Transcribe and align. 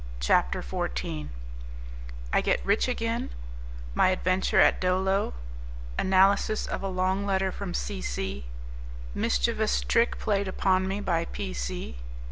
CHAPTER 0.19 0.63
XIV 0.63 1.27
I 2.33 2.41
Get 2.41 2.65
Rich 2.65 2.87
Again 2.87 3.29
My 3.93 4.07
Adventure 4.09 4.59
At 4.59 4.81
Dolo 4.81 5.35
Analysis 5.99 6.65
of 6.65 6.81
a 6.81 6.87
Long 6.87 7.23
Letter 7.23 7.51
From 7.51 7.75
C. 7.75 8.01
C. 8.01 8.45
Mischievous 9.13 9.81
Trick 9.81 10.17
Played 10.17 10.47
Upon 10.47 10.87
Me 10.87 11.01
By 11.01 11.25
P. 11.25 11.53
C. 11.53 11.97